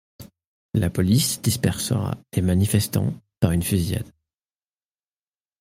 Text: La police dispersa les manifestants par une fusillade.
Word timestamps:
La 0.73 0.89
police 0.89 1.43
dispersa 1.43 2.17
les 2.33 2.41
manifestants 2.41 3.13
par 3.39 3.51
une 3.51 3.61
fusillade. 3.61 4.11